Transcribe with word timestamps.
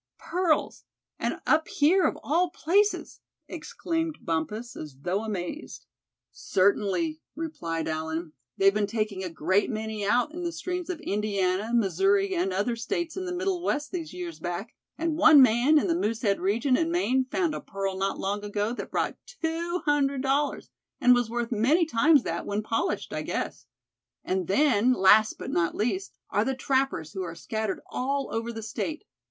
"Pearls, 0.17 0.83
and 1.19 1.39
up 1.45 1.67
here 1.67 2.05
of 2.07 2.17
all 2.23 2.49
places!" 2.49 3.19
exclaimed 3.47 4.17
Bumpus, 4.21 4.75
as 4.75 4.97
though 5.01 5.23
amazed. 5.23 5.85
"Certainly," 6.31 7.21
replied 7.35 7.87
Allen. 7.87 8.33
"They've 8.57 8.73
been 8.73 8.87
taking 8.87 9.23
a 9.23 9.29
great 9.29 9.69
many 9.69 10.03
out 10.03 10.33
in 10.33 10.41
the 10.41 10.51
streams 10.51 10.89
of 10.89 10.99
Indiana, 11.01 11.71
Missouri 11.71 12.33
and 12.33 12.51
other 12.51 12.75
states 12.75 13.15
in 13.15 13.25
the 13.25 13.31
middle 13.31 13.61
West 13.61 13.91
these 13.91 14.11
years 14.11 14.39
back, 14.39 14.73
and 14.97 15.17
one 15.17 15.39
man 15.39 15.77
in 15.77 15.85
the 15.85 15.93
Moosehead 15.93 16.39
region 16.39 16.75
in 16.75 16.89
Maine 16.89 17.25
found 17.25 17.53
a 17.53 17.61
pearl 17.61 17.95
not 17.95 18.17
long 18.17 18.43
ago 18.43 18.73
that 18.73 18.89
brought 18.89 19.17
two 19.27 19.83
hundred 19.85 20.23
dollars, 20.23 20.71
and 20.99 21.13
was 21.13 21.29
worth 21.29 21.51
many 21.51 21.85
times 21.85 22.23
that 22.23 22.47
when 22.47 22.63
polished, 22.63 23.13
I 23.13 23.21
guess. 23.21 23.67
And 24.23 24.47
then, 24.47 24.93
last 24.93 25.37
but 25.37 25.51
not 25.51 25.75
least, 25.75 26.17
are 26.31 26.43
the 26.43 26.55
trappers 26.55 27.13
who 27.13 27.21
are 27.21 27.35
scattered 27.35 27.81
all 27.85 28.29
over 28.31 28.51
the 28.51 28.63
state. 28.63 29.05